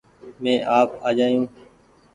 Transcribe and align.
مينٚ 0.43 0.65
آپ 0.79 0.89
آجآيو 1.07 1.41